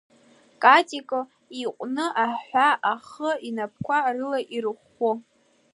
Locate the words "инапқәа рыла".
3.47-4.39